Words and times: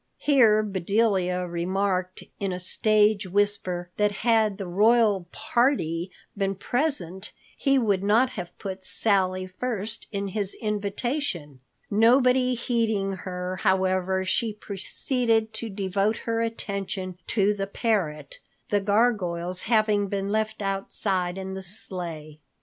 Here 0.17 0.63
Bedelia 0.63 1.45
remarked 1.45 2.23
in 2.39 2.51
a 2.51 2.59
stage 2.59 3.27
whisper 3.27 3.91
that 3.97 4.09
had 4.25 4.57
the 4.57 4.65
"royal 4.65 5.27
party" 5.31 6.09
been 6.35 6.55
present, 6.55 7.31
he 7.55 7.77
would 7.77 8.01
not 8.01 8.31
have 8.31 8.57
put 8.57 8.83
Sally 8.83 9.45
first 9.45 10.07
in 10.11 10.29
his 10.29 10.55
invitation. 10.55 11.59
Nobody 11.91 12.55
heeding 12.55 13.11
her, 13.13 13.57
however, 13.57 14.25
she 14.25 14.53
proceeded 14.53 15.53
to 15.53 15.69
devote 15.69 16.17
her 16.25 16.41
attention 16.41 17.19
to 17.27 17.53
the 17.53 17.67
parrot, 17.67 18.39
the 18.69 18.81
gargoyles 18.81 19.61
having 19.61 20.07
been 20.07 20.29
left 20.29 20.63
outside 20.63 21.37
in 21.37 21.53
the 21.53 21.61
sleigh. 21.61 22.39